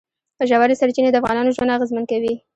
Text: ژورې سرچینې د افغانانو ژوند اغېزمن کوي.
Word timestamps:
ژورې 0.49 0.75
سرچینې 0.81 1.09
د 1.11 1.15
افغانانو 1.21 1.53
ژوند 1.55 1.73
اغېزمن 1.75 2.03
کوي. 2.11 2.33